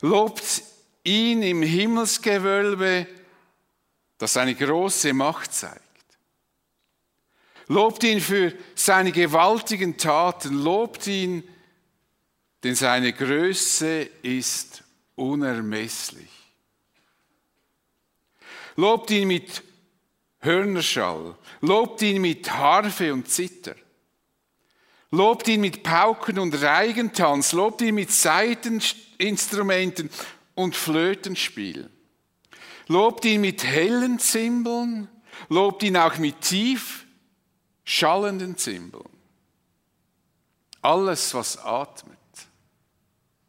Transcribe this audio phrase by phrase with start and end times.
[0.00, 0.62] Lobt
[1.04, 3.06] ihn im Himmelsgewölbe,
[4.18, 5.80] das seine große Macht zeigt.
[7.68, 11.44] Lobt ihn für seine gewaltigen Taten, lobt ihn,
[12.62, 14.82] denn seine Größe ist
[15.14, 16.28] unermesslich.
[18.76, 19.62] Lobt ihn mit
[20.40, 23.76] Hörnerschall, lobt ihn mit Harfe und Zither.
[25.10, 28.10] Lobt ihn mit Pauken und Reigentanz, lobt ihn mit
[29.20, 30.10] Saiteninstrumenten
[30.54, 31.90] und Flötenspiel.
[32.88, 35.08] Lobt ihn mit hellen Zimbeln,
[35.48, 37.06] lobt ihn auch mit tief
[37.84, 39.08] schallenden Zimbeln.
[40.82, 42.18] Alles, was atmet,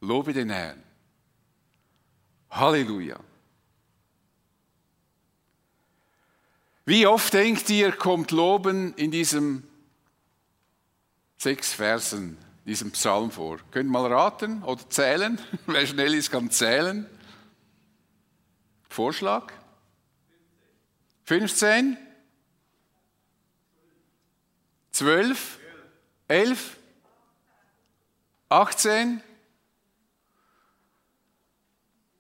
[0.02, 0.84] lobe den Herrn.
[2.50, 3.18] Halleluja.
[6.86, 9.64] Wie oft denkt ihr, kommt Loben in diesem
[11.38, 12.38] sechs Versen,
[12.72, 13.60] diesem Psalm vor?
[13.72, 15.40] Könnt ihr mal raten oder zählen?
[15.68, 17.06] Wer schnell ist, kann zählen.
[18.88, 19.52] Vorschlag?
[21.26, 21.98] 15?
[24.92, 25.60] 12?
[26.30, 26.78] 11?
[28.48, 29.22] 18?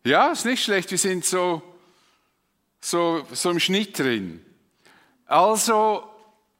[0.03, 1.61] Ja, ist nicht schlecht, wir sind so,
[2.81, 4.45] so, so im Schnitt drin.
[5.27, 6.09] Also,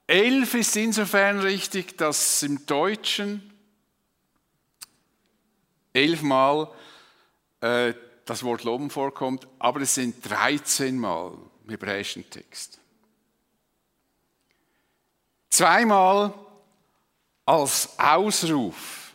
[0.08, 3.51] elf ist insofern richtig, dass im Deutschen
[5.94, 6.70] elfmal
[7.62, 7.94] äh,
[8.26, 11.34] das Wort Loben vorkommt, aber es sind 13 Mal
[11.64, 12.80] im hebräischen Text.
[15.50, 16.34] Zweimal
[17.46, 19.14] als Ausruf.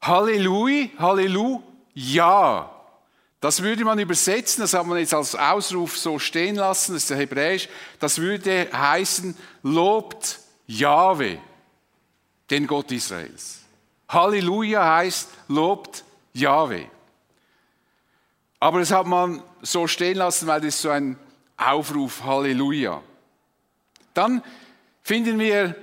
[0.00, 2.74] Halleluja, Halleluja.
[3.40, 7.10] Das würde man übersetzen, das hat man jetzt als Ausruf so stehen lassen, das ist
[7.10, 7.68] der Hebräisch,
[8.00, 11.38] das würde heißen, lobt Jahwe,
[12.50, 13.60] den Gott Israels.
[14.08, 16.86] Halleluja heißt, lobt Jahwe.
[18.60, 21.18] Aber das hat man so stehen lassen, weil das so ein
[21.56, 23.02] Aufruf, Halleluja.
[24.14, 24.42] Dann
[25.02, 25.74] finden wir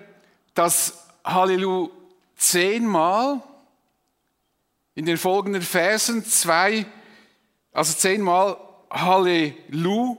[0.54, 1.92] das Halleluja
[2.36, 3.42] zehnmal
[4.94, 6.86] in den folgenden Versen, zwei
[7.76, 8.58] also zehnmal
[8.90, 10.18] Hallelu,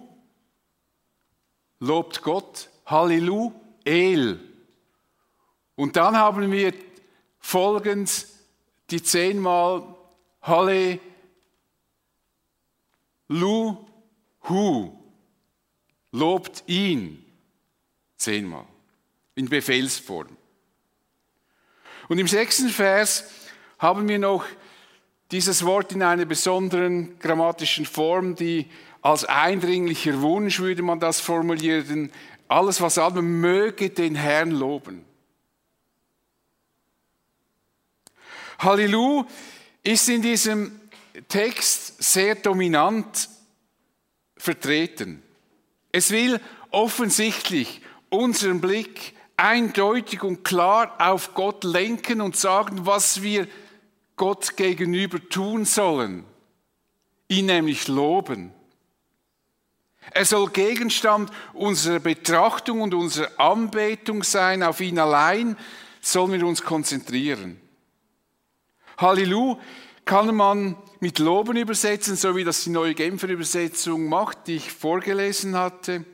[1.80, 3.50] lobt Gott, Hallelu,
[3.82, 4.38] El.
[5.75, 6.75] Und dann haben wir
[7.46, 8.26] folgend
[8.90, 9.82] die zehnmal
[10.42, 10.98] Hallelu,
[14.48, 14.92] Hu,
[16.10, 17.24] lobt ihn,
[18.16, 18.64] zehnmal,
[19.36, 20.36] in Befehlsform.
[22.08, 23.30] Und im sechsten Vers
[23.78, 24.44] haben wir noch
[25.30, 28.66] dieses Wort in einer besonderen grammatischen Form, die
[29.02, 32.10] als eindringlicher Wunsch würde man das formulieren.
[32.48, 35.04] Alles, was atmet, möge den Herrn loben.
[38.58, 39.26] Halleluja
[39.82, 40.80] ist in diesem
[41.28, 43.28] Text sehr dominant
[44.36, 45.22] vertreten.
[45.92, 46.40] Es will
[46.70, 47.80] offensichtlich
[48.10, 53.46] unseren Blick eindeutig und klar auf Gott lenken und sagen, was wir
[54.16, 56.24] Gott gegenüber tun sollen,
[57.28, 58.52] ihn nämlich loben.
[60.12, 64.62] Er soll Gegenstand unserer Betrachtung und unserer Anbetung sein.
[64.62, 65.56] Auf ihn allein
[66.00, 67.60] sollen wir uns konzentrieren.
[68.98, 69.58] Halleluja
[70.06, 74.72] kann man mit Loben übersetzen, so wie das die neue Genfer Übersetzung macht, die ich
[74.72, 76.04] vorgelesen hatte.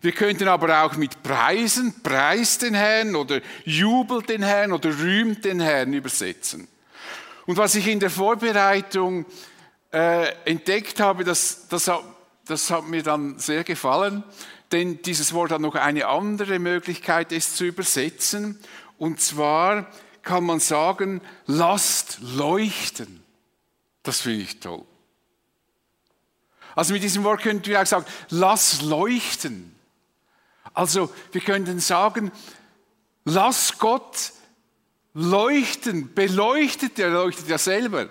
[0.00, 5.44] Wir könnten aber auch mit Preisen, Preis den Herrn oder jubelt den Herrn oder rühmt
[5.44, 6.68] den Herrn übersetzen.
[7.46, 9.26] Und was ich in der Vorbereitung
[9.92, 11.90] äh, entdeckt habe, das, das,
[12.46, 14.24] das hat mir dann sehr gefallen,
[14.72, 18.58] denn dieses Wort hat noch eine andere Möglichkeit, es zu übersetzen.
[18.98, 19.90] Und zwar
[20.28, 23.24] kann man sagen, lasst leuchten.
[24.02, 24.84] Das finde ich toll.
[26.76, 29.74] Also mit diesem Wort könnten wir auch sagen, lass leuchten.
[30.74, 32.30] Also wir könnten sagen,
[33.24, 34.32] lass Gott
[35.14, 38.10] leuchten, beleuchtet, er leuchtet ja selber.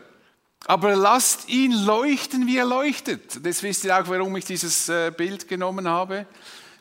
[0.65, 3.45] Aber lasst ihn leuchten, wie er leuchtet.
[3.45, 6.25] Das wisst ihr auch, warum ich dieses äh, Bild genommen habe.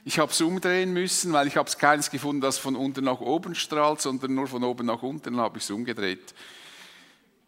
[0.06, 3.18] Ich habe es umdrehen müssen, weil ich habe es keins gefunden, das von unten nach
[3.18, 5.34] oben strahlt, sondern nur von oben nach unten.
[5.34, 6.32] Dann habe ich es umgedreht,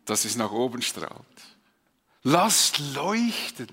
[0.05, 1.25] dass es nach oben strahlt.
[2.25, 3.69] Lasst leuchten.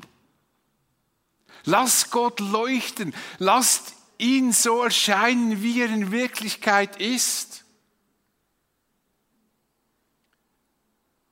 [1.64, 3.16] Lasst Gott leuchten.
[3.40, 7.66] Lasst ihn so erscheinen, wie er in Wirklichkeit ist.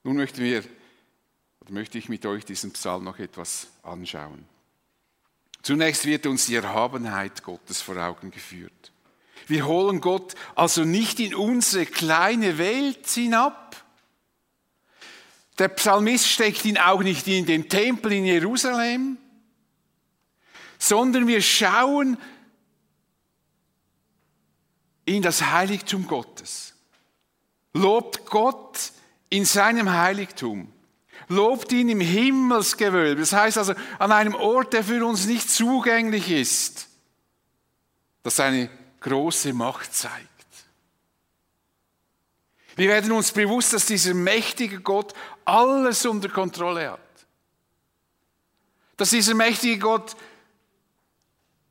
[0.02, 0.64] Nun möchten wir,
[1.70, 4.44] möchte ich mit euch diesen Psalm noch etwas anschauen.
[5.64, 8.92] Zunächst wird uns die Erhabenheit Gottes vor Augen geführt.
[9.48, 13.82] Wir holen Gott also nicht in unsere kleine Welt hinab.
[15.58, 19.18] Der Psalmist steckt ihn auch nicht in den Tempel in Jerusalem,
[20.78, 22.18] sondern wir schauen
[25.06, 26.74] in das Heiligtum Gottes.
[27.72, 28.92] Lobt Gott
[29.30, 30.73] in seinem Heiligtum.
[31.30, 33.22] Lobt ihn im Himmelsgewölbe.
[33.22, 36.88] Das heißt also an einem Ort, der für uns nicht zugänglich ist,
[38.24, 40.30] das seine große Macht zeigt.
[42.76, 45.14] Wir werden uns bewusst, dass dieser mächtige Gott
[45.46, 47.00] alles unter Kontrolle hat.
[48.98, 50.16] Dass dieser mächtige Gott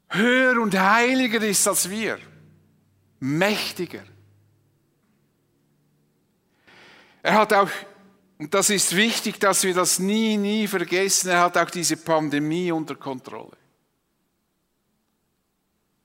[0.08, 2.18] höher und heiliger ist als wir.
[3.18, 4.04] Mächtiger.
[7.22, 7.70] Er hat auch,
[8.42, 12.72] und das ist wichtig, dass wir das nie, nie vergessen, er hat auch diese Pandemie
[12.72, 13.56] unter Kontrolle.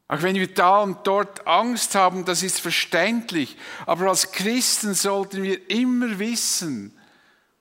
[0.08, 3.58] Auch wenn wir da und dort Angst haben, das ist verständlich.
[3.88, 6.96] Aber als Christen sollten wir immer wissen,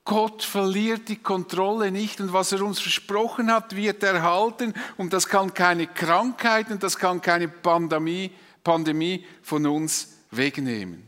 [0.05, 5.26] Gott verliert die Kontrolle nicht und was er uns versprochen hat, wird erhalten und das
[5.26, 8.31] kann keine Krankheit und das kann keine Pandemie,
[8.62, 11.06] Pandemie von uns wegnehmen.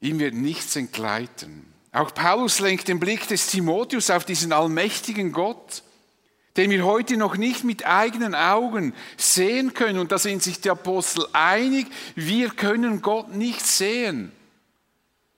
[0.00, 1.66] Ihm wird nichts entgleiten.
[1.92, 5.82] Auch Paulus lenkt den Blick des Timotheus auf diesen allmächtigen Gott
[6.56, 9.98] den wir heute noch nicht mit eigenen Augen sehen können.
[9.98, 11.86] Und da sind sich die Apostel einig,
[12.16, 14.32] wir können Gott nicht sehen.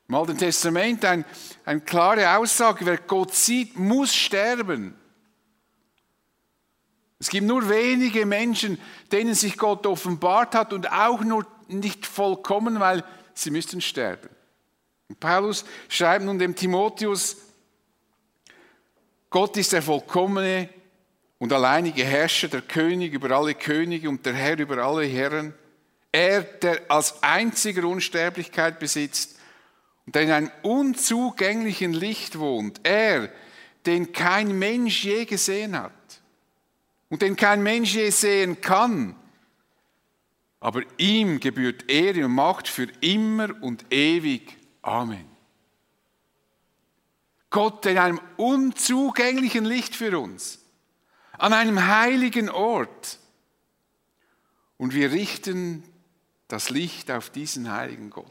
[0.08, 1.24] Im Alten Testament ein,
[1.64, 4.94] eine klare Aussage, wer Gott sieht, muss sterben.
[7.18, 8.78] Es gibt nur wenige Menschen,
[9.12, 14.28] denen sich Gott offenbart hat und auch nur nicht vollkommen, weil sie müssten sterben.
[15.18, 17.36] Paulus schreibt nun dem Timotheus,
[19.30, 20.68] Gott ist der vollkommene
[21.38, 25.54] und alleinige Herrscher, der König über alle Könige und der Herr über alle Herren.
[26.12, 29.38] Er, der als einziger Unsterblichkeit besitzt
[30.06, 32.80] und der in einem unzugänglichen Licht wohnt.
[32.82, 33.30] Er,
[33.86, 35.92] den kein Mensch je gesehen hat
[37.08, 39.16] und den kein Mensch je sehen kann.
[40.60, 44.56] Aber ihm gebührt Ehre und Macht für immer und ewig.
[44.82, 45.26] Amen.
[47.50, 50.58] Gott in einem unzugänglichen Licht für uns
[51.38, 53.18] an einem heiligen Ort.
[54.78, 55.84] Und wir richten
[56.48, 58.26] das Licht auf diesen heiligen Gott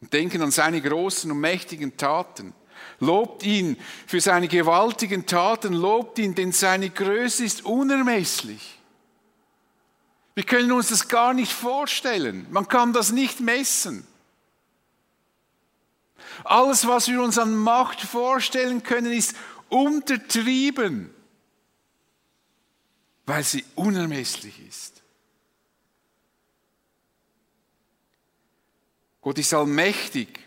[0.00, 2.52] und denken an seine großen und mächtigen Taten.
[3.00, 3.76] Lobt ihn
[4.06, 8.78] für seine gewaltigen Taten, lobt ihn, denn seine Größe ist unermesslich.
[10.34, 12.46] Wir können uns das gar nicht vorstellen.
[12.50, 14.06] Man kann das nicht messen.
[16.44, 19.34] Alles, was wir uns an Macht vorstellen können, ist
[19.68, 21.10] untertrieben
[23.26, 25.02] weil sie unermesslich ist.
[29.20, 30.38] Gott ist allmächtig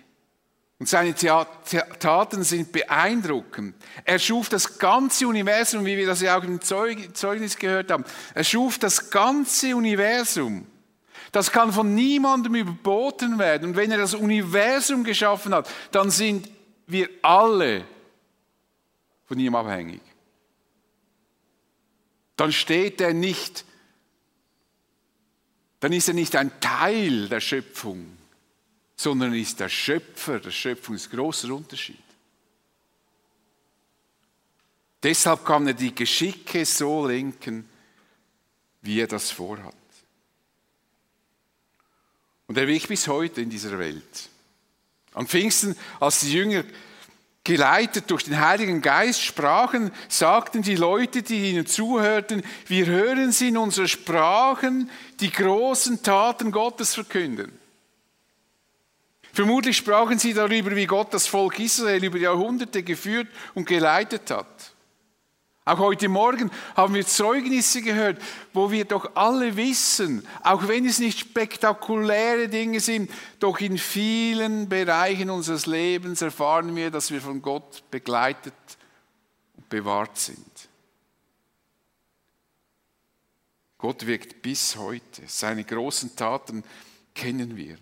[0.80, 3.76] und seine Taten sind beeindruckend.
[4.06, 8.06] Er schuf das ganze Universum, wie wir das ja auch im Zeugnis gehört haben.
[8.34, 10.66] Er schuf das ganze Universum.
[11.32, 13.70] Das kann von niemandem überboten werden.
[13.70, 16.50] Und wenn er das Universum geschaffen hat, dann sind
[16.88, 17.86] wir alle
[19.26, 20.02] von ihm abhängig
[22.40, 23.66] dann steht er nicht,
[25.82, 28.18] dann ist er nicht ein Teil der Schöpfung,
[28.96, 30.96] sondern ist der Schöpfer der Schöpfung.
[30.96, 31.98] Das ist ein großer Unterschied.
[35.04, 37.68] Deshalb kann er die Geschicke so lenken,
[38.82, 39.76] wie er das vorhat.
[42.50, 44.28] Und er wirkt bis heute in dieser Welt.
[45.14, 46.64] Am Pfingsten, als die Jünger
[47.44, 53.50] geleitet durch den Heiligen Geist sprachen, sagten die Leute, die ihnen zuhörten, wir hören sie
[53.50, 54.90] in unseren Sprachen
[55.20, 57.52] die großen Taten Gottes verkünden.
[59.32, 64.74] Vermutlich sprachen sie darüber, wie Gott das Volk Israel über Jahrhunderte geführt und geleitet hat.
[65.70, 68.20] Auch heute Morgen haben wir Zeugnisse gehört,
[68.54, 74.68] wo wir doch alle wissen, auch wenn es nicht spektakuläre Dinge sind, doch in vielen
[74.68, 78.56] Bereichen unseres Lebens erfahren wir, dass wir von Gott begleitet
[79.58, 80.70] und bewahrt sind.
[83.78, 85.22] Gott wirkt bis heute.
[85.28, 86.64] Seine großen Taten
[87.14, 87.78] kennen wir.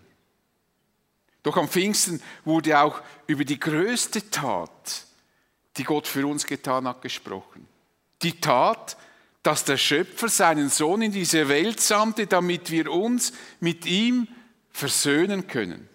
[1.42, 5.06] Doch am Pfingsten wurde auch über die größte Tat,
[5.78, 7.66] die Gott für uns getan hat, gesprochen
[8.22, 8.96] die Tat,
[9.42, 14.28] dass der Schöpfer seinen Sohn in diese Welt sandte, damit wir uns mit ihm
[14.70, 15.88] versöhnen können.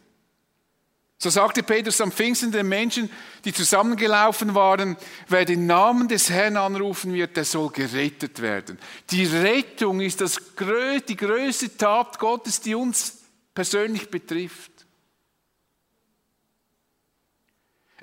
[1.23, 3.09] So sagte Petrus am Pfingsten den Menschen,
[3.45, 4.97] die zusammengelaufen waren,
[5.29, 8.77] wer den Namen des Herrn anrufen wird, der soll gerettet werden.
[9.09, 10.37] Die Rettung ist das,
[11.07, 13.19] die größte Tat Gottes, die uns
[13.55, 14.72] persönlich betrifft.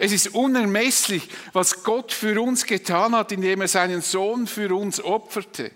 [0.03, 4.99] Es ist unermesslich, was Gott für uns getan hat, indem er seinen Sohn für uns
[4.99, 5.73] opferte.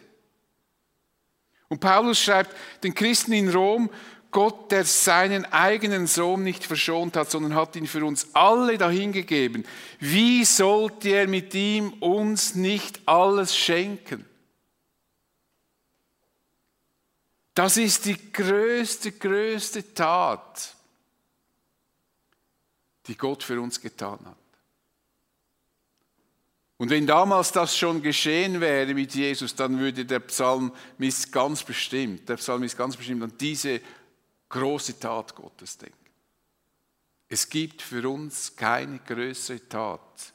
[1.68, 3.90] Und Paulus schreibt den Christen in Rom,
[4.30, 9.66] Gott, der seinen eigenen Sohn nicht verschont hat, sondern hat ihn für uns alle dahingegeben.
[10.00, 14.24] Wie sollte er mit ihm uns nicht alles schenken?
[17.52, 20.73] Das ist die größte, größte Tat,
[23.06, 24.36] die Gott für uns getan hat.
[26.76, 32.28] Und wenn damals das schon geschehen wäre mit Jesus, dann würde der Psalmist ganz bestimmt,
[32.28, 33.80] der Psalmist ganz bestimmt an diese
[34.48, 35.96] große Tat Gottes denken.
[37.28, 40.32] Es gibt für uns keine größere Tat,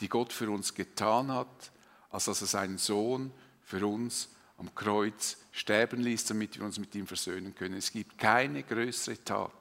[0.00, 1.70] die Gott für uns getan hat,
[2.08, 6.94] als dass er seinen Sohn für uns am Kreuz sterben ließ, damit wir uns mit
[6.94, 7.76] ihm versöhnen können.
[7.76, 9.52] Es gibt keine größere Tat.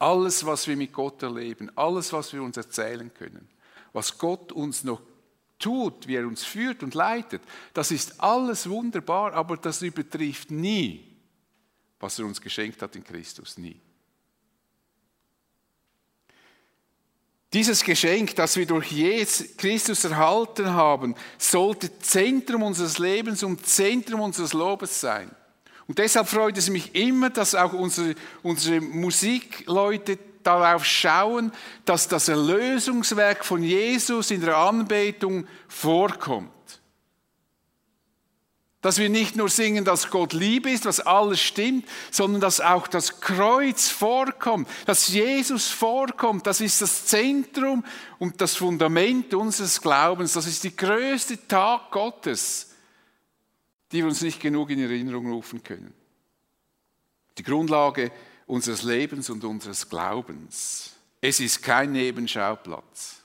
[0.00, 3.46] Alles, was wir mit Gott erleben, alles, was wir uns erzählen können,
[3.92, 5.02] was Gott uns noch
[5.58, 7.42] tut, wie er uns führt und leitet,
[7.74, 11.06] das ist alles wunderbar, aber das übertrifft nie,
[12.00, 13.78] was er uns geschenkt hat in Christus, nie.
[17.52, 24.20] Dieses Geschenk, das wir durch Jesus Christus erhalten haben, sollte Zentrum unseres Lebens und Zentrum
[24.20, 25.30] unseres Lobes sein.
[25.90, 31.50] Und deshalb freut es mich immer, dass auch unsere, unsere Musikleute darauf schauen,
[31.84, 36.52] dass das Erlösungswerk von Jesus in der Anbetung vorkommt.
[38.82, 42.86] Dass wir nicht nur singen, dass Gott Liebe ist, was alles stimmt, sondern dass auch
[42.86, 46.46] das Kreuz vorkommt, dass Jesus vorkommt.
[46.46, 47.84] Das ist das Zentrum
[48.20, 50.34] und das Fundament unseres Glaubens.
[50.34, 52.69] Das ist die größte Tag Gottes,
[53.92, 55.92] die wir uns nicht genug in Erinnerung rufen können.
[57.38, 58.12] Die Grundlage
[58.46, 60.92] unseres Lebens und unseres Glaubens.
[61.20, 63.22] Es ist kein Nebenschauplatz.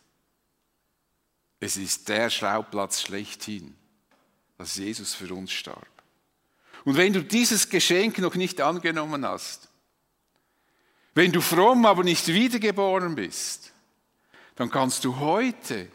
[1.59, 3.75] Es ist der Schauplatz schlechthin
[4.57, 5.87] dass Jesus für uns starb.
[6.83, 9.69] Und wenn du dieses Geschenk noch nicht angenommen hast,
[11.13, 13.73] wenn du fromm, aber nicht wiedergeboren bist,
[14.55, 15.87] dann kannst du heute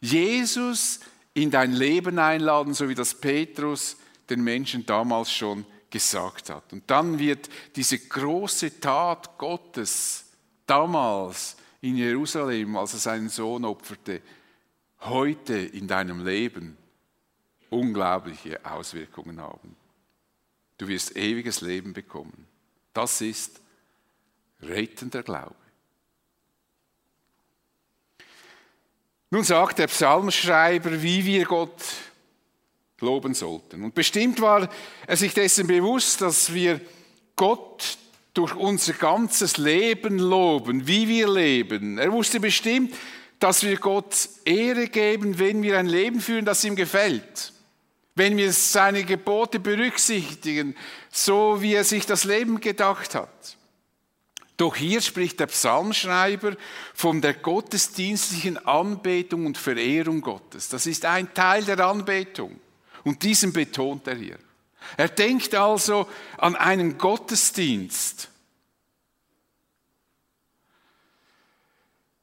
[0.00, 1.00] Jesus
[1.34, 3.96] in dein Leben einladen, so wie das Petrus
[4.28, 6.72] den Menschen damals schon gesagt hat.
[6.72, 10.24] Und dann wird diese große Tat Gottes
[10.66, 14.20] damals in Jerusalem, als er seinen Sohn opferte,
[15.00, 16.76] heute in deinem Leben
[17.70, 19.76] unglaubliche Auswirkungen haben.
[20.78, 22.46] Du wirst ewiges Leben bekommen.
[22.92, 23.60] Das ist
[24.62, 25.54] rettender Glaube.
[29.30, 31.82] Nun sagt der Psalmschreiber, wie wir Gott
[33.00, 33.84] loben sollten.
[33.84, 34.68] Und bestimmt war
[35.06, 36.80] er sich dessen bewusst, dass wir
[37.34, 37.98] Gott
[38.34, 41.98] durch unser ganzes Leben loben, wie wir leben.
[41.98, 42.94] Er wusste bestimmt,
[43.38, 47.52] dass wir Gott Ehre geben, wenn wir ein Leben führen, das ihm gefällt
[48.16, 50.74] wenn wir seine Gebote berücksichtigen,
[51.12, 53.28] so wie er sich das Leben gedacht hat.
[54.56, 56.56] Doch hier spricht der Psalmschreiber
[56.94, 60.70] von der gottesdienstlichen Anbetung und Verehrung Gottes.
[60.70, 62.58] Das ist ein Teil der Anbetung.
[63.06, 64.36] Und diesen betont er hier.
[64.96, 66.08] Er denkt also
[66.38, 68.28] an einen Gottesdienst.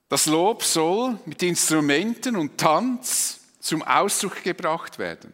[0.09, 5.33] Das Lob soll mit Instrumenten und Tanz zum Ausdruck gebracht werden.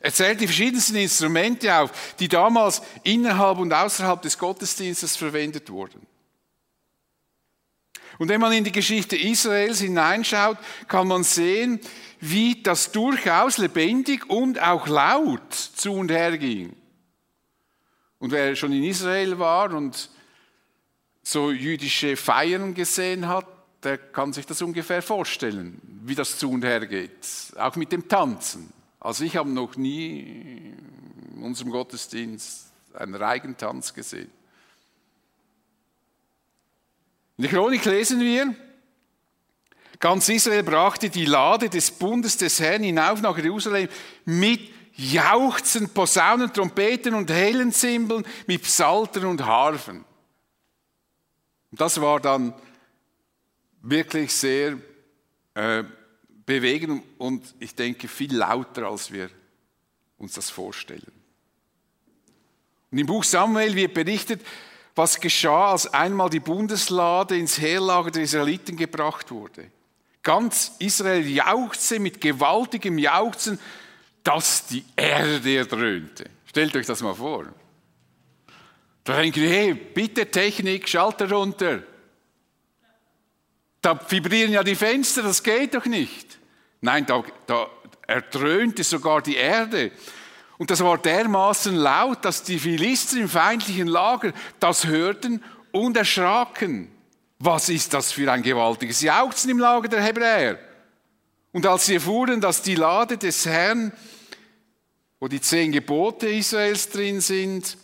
[0.00, 6.06] Er zählt die verschiedensten Instrumente auf, die damals innerhalb und außerhalb des Gottesdienstes verwendet wurden.
[8.18, 10.56] Und wenn man in die Geschichte Israels hineinschaut,
[10.88, 11.80] kann man sehen,
[12.24, 16.76] wie das durchaus lebendig und auch laut zu und her ging.
[18.20, 20.08] Und wer schon in Israel war und
[21.24, 23.46] so jüdische Feiern gesehen hat,
[23.82, 27.26] der kann sich das ungefähr vorstellen, wie das zu und her geht.
[27.56, 28.72] Auch mit dem Tanzen.
[29.00, 30.20] Also ich habe noch nie
[31.34, 34.30] in unserem Gottesdienst einen Reigentanz gesehen.
[37.36, 38.54] In der Chronik lesen wir,
[40.02, 43.88] ganz Israel brachte die Lade des Bundes des Herrn hinauf nach Jerusalem
[44.24, 50.04] mit Jauchzen, Posaunen, Trompeten und hellen Zimbeln, mit Psaltern und Harfen.
[51.70, 52.52] Und das war dann
[53.80, 54.76] wirklich sehr
[55.54, 55.84] äh,
[56.44, 59.30] bewegen und ich denke viel lauter, als wir
[60.18, 61.12] uns das vorstellen.
[62.90, 64.42] Und im Buch Samuel wird berichtet,
[64.96, 69.70] was geschah, als einmal die Bundeslade ins Heerlager der Israeliten gebracht wurde.
[70.22, 73.58] Ganz Israel jauchzte mit gewaltigem Jauchzen,
[74.22, 76.30] dass die Erde erdröhnte.
[76.46, 77.46] Stellt euch das mal vor.
[79.04, 81.82] Da denken wir, hey, bitte Technik, Schalter runter.
[83.80, 86.38] Da vibrieren ja die Fenster, das geht doch nicht.
[86.80, 87.66] Nein, da, da
[88.06, 89.90] erdröhnte sogar die Erde.
[90.58, 96.91] Und das war dermaßen laut, dass die Philister im feindlichen Lager das hörten und erschraken.
[97.44, 100.60] Was ist das für ein gewaltiges Jauchzen im Lager der Hebräer?
[101.50, 103.90] Und als sie erfuhren, dass die Lade des Herrn,
[105.18, 107.76] wo die zehn Gebote Israels drin sind,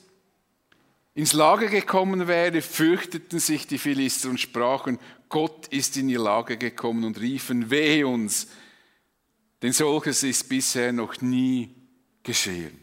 [1.14, 6.54] ins Lager gekommen wäre, fürchteten sich die Philister und sprachen, Gott ist in ihr Lager
[6.54, 8.46] gekommen und riefen, wehe uns,
[9.60, 11.74] denn solches ist bisher noch nie
[12.22, 12.78] geschehen.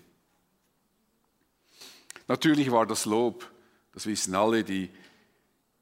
[2.28, 3.50] Natürlich war das Lob,
[3.94, 4.90] das wissen alle, die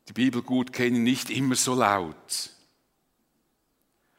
[0.08, 2.50] die Bibel gut kennen, nicht immer so laut.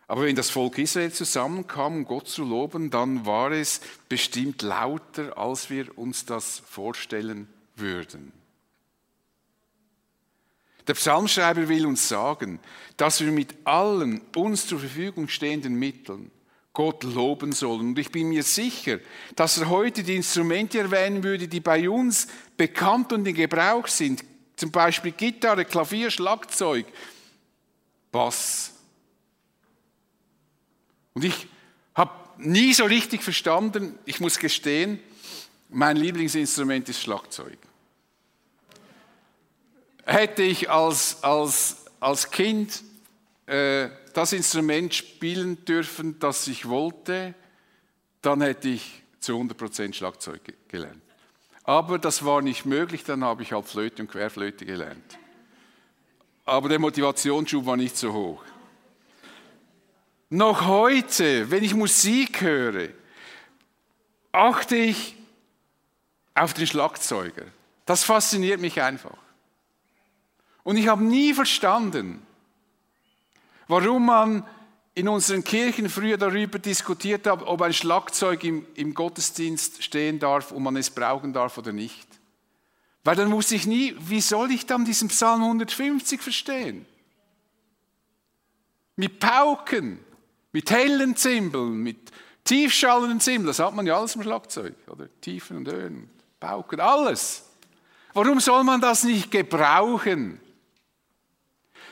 [0.07, 5.37] Aber wenn das Volk Israel zusammenkam, um Gott zu loben, dann war es bestimmt lauter,
[5.39, 8.33] als wir uns das vorstellen würden.
[10.87, 12.61] Der Psalmschreiber will uns sagen,
[12.99, 16.31] dass wir mit allen uns zur Verfügung stehenden Mitteln
[16.75, 17.89] Gott loben sollen.
[17.89, 18.99] Und ich bin mir sicher,
[19.37, 22.27] dass er heute die Instrumente erwähnen würde, die bei uns
[22.57, 24.25] bekannt und in Gebrauch sind.
[24.57, 26.87] Zum Beispiel Gitarre, Klavier, Schlagzeug,
[28.13, 28.73] Bass.
[31.15, 31.49] Und ich
[31.95, 35.01] habe nie so richtig verstanden, ich muss gestehen,
[35.69, 37.59] mein Lieblingsinstrument ist Schlagzeug.
[40.05, 42.83] Hätte ich als, als, als Kind
[43.47, 47.35] äh, das Instrument spielen dürfen, das ich wollte,
[48.23, 51.03] dann hätte ich zu 100% Schlagzeug gelernt.
[51.65, 55.19] Aber das war nicht möglich, dann habe ich halt Flöte und Querflöte gelernt.
[56.45, 58.45] Aber der Motivationsschub war nicht so hoch.
[60.29, 62.91] Noch heute, wenn ich Musik höre,
[64.33, 65.17] achte ich
[66.35, 67.45] auf den Schlagzeuger.
[67.87, 69.17] Das fasziniert mich einfach.
[70.63, 72.27] Und ich habe nie verstanden,
[73.69, 74.47] Warum man
[74.95, 80.53] in unseren Kirchen früher darüber diskutiert hat, ob ein Schlagzeug im, im Gottesdienst stehen darf
[80.53, 82.07] und man es brauchen darf oder nicht.
[83.03, 86.87] Weil dann wusste ich nie, wie soll ich dann diesen Psalm 150 verstehen?
[88.97, 89.99] Mit Pauken,
[90.53, 92.13] mit hellen Zimbeln, mit
[92.45, 95.09] tiefschallenden Zimbeln, das hat man ja alles im Schlagzeug, oder?
[95.21, 97.45] Tiefen und Höhen, Pauken, alles.
[98.13, 100.41] Warum soll man das nicht gebrauchen?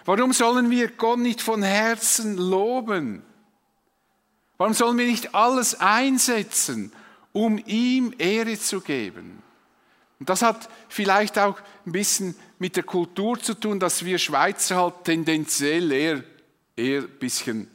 [0.04, 3.22] Warum sollen wir Gott nicht von Herzen loben?
[4.58, 6.92] Warum sollen wir nicht alles einsetzen,
[7.32, 9.42] um ihm Ehre zu geben?
[10.18, 14.76] Und das hat vielleicht auch ein bisschen mit der Kultur zu tun, dass wir Schweizer
[14.76, 16.22] halt tendenziell eher,
[16.76, 17.68] eher ein bisschen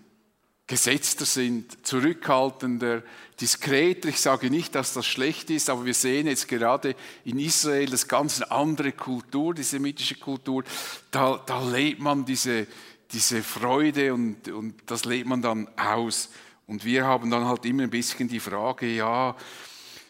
[0.65, 3.03] gesetzter sind, zurückhaltender,
[3.39, 4.09] diskreter.
[4.09, 8.07] Ich sage nicht, dass das schlecht ist, aber wir sehen jetzt gerade in Israel das
[8.07, 10.63] ganz andere Kultur, die semitische Kultur.
[11.11, 12.67] Da, da lebt man diese,
[13.11, 16.29] diese Freude und, und das lebt man dann aus.
[16.65, 19.35] Und wir haben dann halt immer ein bisschen die Frage, ja,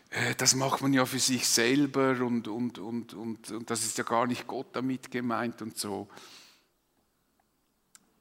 [0.10, 3.98] äh, das macht man ja für sich selber und, und, und, und, und das ist
[3.98, 6.08] ja gar nicht Gott damit gemeint und so.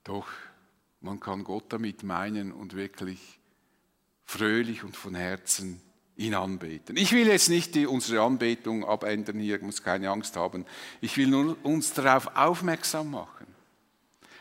[0.04, 0.28] Doch,
[1.00, 3.38] man kann Gott damit meinen und wirklich
[4.26, 5.80] fröhlich und von Herzen
[6.16, 6.96] ihn anbeten.
[6.96, 10.64] Ich will jetzt nicht die, unsere Anbetung abändern hier, muss keine Angst haben.
[11.00, 13.46] Ich will nur uns darauf aufmerksam machen,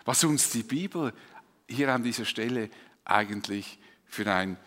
[0.06, 1.14] was uns die Bibel
[1.68, 2.70] hier an dieser Stelle
[3.04, 4.58] eigentlich für, ein,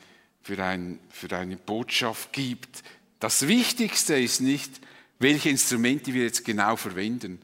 [0.43, 2.83] für, ein, für eine Botschaft gibt.
[3.21, 4.81] Das Wichtigste ist nicht,
[5.19, 7.41] welche Instrumente wir jetzt genau verwenden,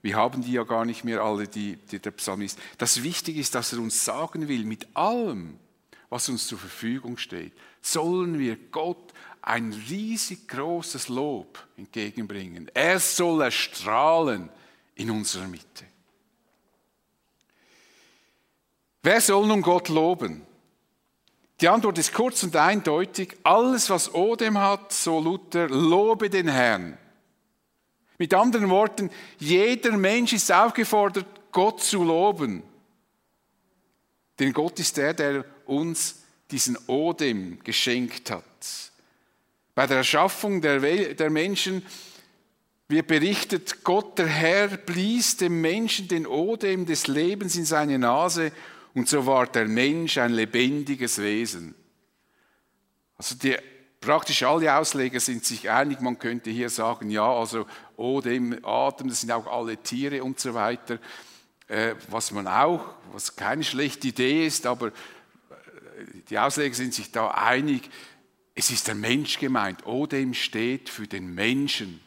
[0.00, 2.58] wir haben die ja gar nicht mehr alle, die, die der Psalmist.
[2.78, 5.58] Das Wichtige ist, dass er uns sagen will, mit allem,
[6.10, 12.70] was uns zur Verfügung steht, sollen wir Gott ein riesig großes Lob entgegenbringen.
[12.74, 14.50] Er soll erstrahlen
[14.94, 15.84] in unserer Mitte.
[19.02, 20.46] Wer soll nun Gott loben?
[21.60, 23.36] Die Antwort ist kurz und eindeutig.
[23.42, 26.98] Alles, was Odem hat, so Luther, lobe den Herrn.
[28.18, 32.62] Mit anderen Worten, jeder Mensch ist aufgefordert, Gott zu loben.
[34.38, 38.44] Denn Gott ist der, der uns diesen Odem geschenkt hat.
[39.74, 40.80] Bei der Erschaffung der,
[41.14, 41.84] der Menschen
[42.88, 48.50] wird berichtet, Gott der Herr blies dem Menschen den Odem des Lebens in seine Nase
[48.94, 51.74] und so war der Mensch ein lebendiges Wesen.
[53.18, 53.56] Also die
[54.00, 59.22] Praktisch alle Ausleger sind sich einig, man könnte hier sagen, ja, also Odem, Atem, das
[59.22, 60.98] sind auch alle Tiere und so weiter.
[61.66, 64.92] Äh, was man auch, was keine schlechte Idee ist, aber
[66.30, 67.90] die Ausleger sind sich da einig,
[68.54, 69.86] es ist der Mensch gemeint.
[69.86, 72.00] Odem steht für den Menschen.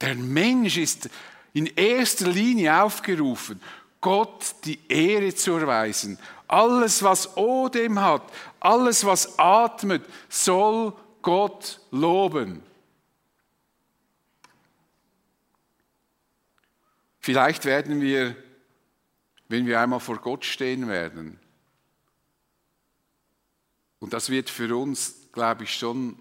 [0.00, 1.08] Der Mensch ist
[1.54, 3.60] in erster Linie aufgerufen,
[4.00, 6.18] Gott die Ehre zu erweisen.
[6.46, 8.22] Alles, was Odem hat,
[8.60, 12.62] alles, was atmet, soll Gott loben.
[17.20, 18.36] Vielleicht werden wir,
[19.48, 21.38] wenn wir einmal vor Gott stehen werden,
[24.00, 26.18] und das wird für uns, glaube ich, schon,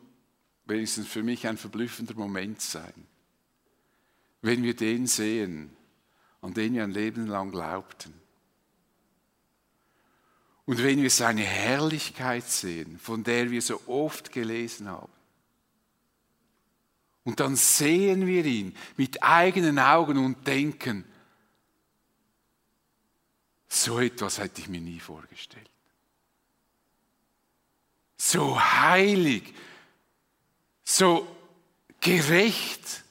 [0.65, 2.93] wenigstens für mich, ein verblüffender Moment sein,
[4.41, 5.75] wenn wir den sehen,
[6.41, 8.13] an den wir ein Leben lang glaubten.
[10.65, 15.11] Und wenn wir seine Herrlichkeit sehen, von der wir so oft gelesen haben,
[17.23, 21.03] und dann sehen wir ihn mit eigenen Augen und denken,
[23.67, 25.69] so etwas hätte ich mir nie vorgestellt.
[28.17, 29.53] So heilig,
[30.83, 31.27] so
[31.99, 33.03] gerecht.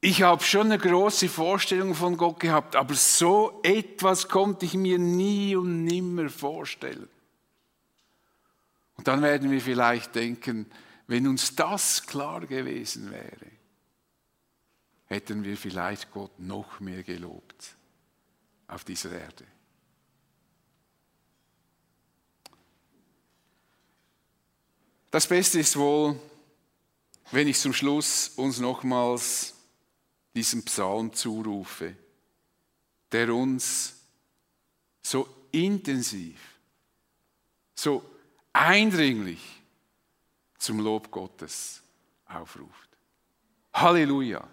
[0.00, 4.98] Ich habe schon eine große Vorstellung von Gott gehabt, aber so etwas konnte ich mir
[4.98, 7.08] nie und nimmer vorstellen.
[8.96, 10.70] Und dann werden wir vielleicht denken,
[11.06, 13.50] wenn uns das klar gewesen wäre,
[15.06, 17.76] hätten wir vielleicht Gott noch mehr gelobt
[18.66, 19.44] auf dieser Erde.
[25.12, 26.18] Das Beste ist wohl,
[27.32, 29.52] wenn ich zum Schluss uns nochmals
[30.34, 31.94] diesen Psalm zurufe,
[33.12, 33.94] der uns
[35.02, 36.40] so intensiv,
[37.74, 38.02] so
[38.54, 39.42] eindringlich
[40.56, 41.82] zum Lob Gottes
[42.24, 42.88] aufruft.
[43.74, 44.48] Halleluja.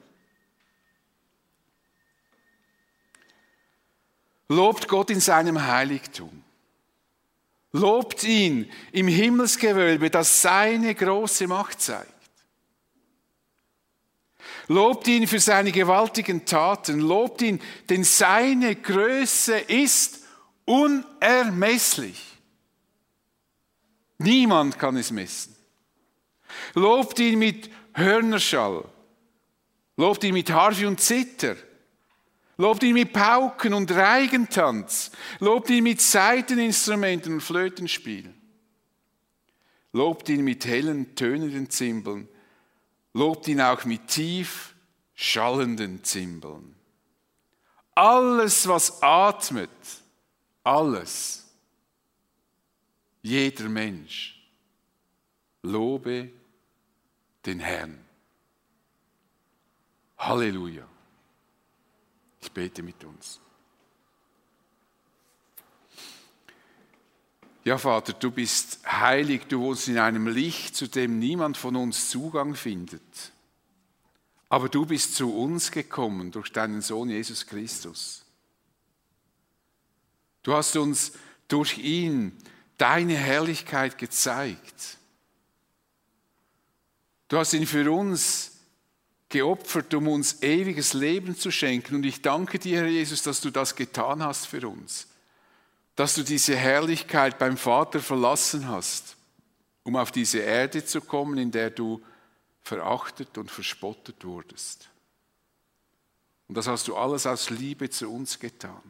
[4.49, 6.43] Lobt Gott in seinem Heiligtum.
[7.71, 12.13] Lobt ihn im Himmelsgewölbe, das seine große Macht zeigt.
[14.67, 16.99] Lobt ihn für seine gewaltigen Taten.
[16.99, 20.23] Lobt ihn, denn seine Größe ist
[20.65, 22.23] unermesslich.
[24.19, 25.55] Niemand kann es messen.
[26.75, 28.86] Lobt ihn mit Hörnerschall.
[29.97, 31.55] Lobt ihn mit Harfe und Zither.
[32.59, 35.11] Lobt ihn mit Pauken und Reigentanz.
[35.39, 38.33] Lobt ihn mit Saiteninstrumenten und Flötenspiel.
[39.93, 42.27] Lobt ihn mit hellen, tönenden Zimbeln.
[43.13, 44.75] Lobt ihn auch mit tief
[45.15, 46.75] schallenden Zimbeln.
[47.95, 49.69] Alles, was atmet,
[50.61, 51.47] alles,
[53.21, 54.37] jeder Mensch,
[55.61, 56.29] lobe
[57.45, 58.03] den Herrn.
[60.17, 60.85] Halleluja.
[62.41, 63.39] Ich bete mit uns.
[67.65, 72.10] Ja, Vater, du bist heilig, du wohnst in einem Licht, zu dem niemand von uns
[72.10, 73.32] Zugang findet.
[74.47, 78.25] Aber du bist zu uns gekommen durch deinen Sohn Jesus Christus.
[80.41, 81.12] Du hast uns
[81.47, 82.36] durch ihn
[82.78, 84.97] deine Herrlichkeit gezeigt.
[87.28, 88.58] Du hast ihn für uns
[89.29, 91.95] geopfert, um uns ewiges Leben zu schenken.
[91.95, 95.07] Und ich danke dir, Herr Jesus, dass du das getan hast für uns.
[95.95, 99.15] Dass du diese Herrlichkeit beim Vater verlassen hast,
[99.83, 102.01] um auf diese Erde zu kommen, in der du
[102.61, 104.89] verachtet und verspottet wurdest.
[106.47, 108.81] Und das hast du alles aus Liebe zu uns getan.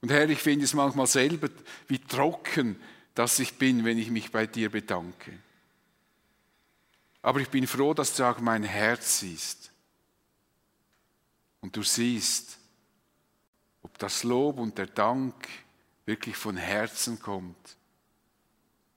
[0.00, 1.48] Und Herr, ich finde es manchmal selber,
[1.88, 2.76] wie trocken
[3.16, 5.32] dass ich bin, wenn ich mich bei dir bedanke.
[7.26, 9.72] Aber ich bin froh, dass du auch mein Herz siehst.
[11.60, 12.56] Und du siehst,
[13.82, 15.34] ob das Lob und der Dank
[16.04, 17.56] wirklich von Herzen kommt.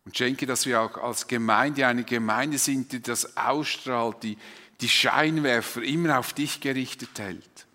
[0.05, 4.37] Und schenke, dass wir auch als Gemeinde eine Gemeinde sind, die das ausstrahlt, die
[4.79, 7.65] die Scheinwerfer immer auf dich gerichtet hält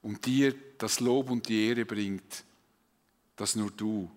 [0.00, 2.42] und dir das Lob und die Ehre bringt,
[3.36, 4.10] das nur du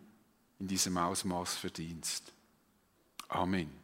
[0.60, 2.32] in diesem Ausmaß verdienst.
[3.28, 3.76] Amen.